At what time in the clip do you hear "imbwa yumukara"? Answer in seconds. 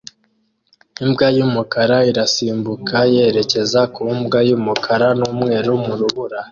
1.03-1.97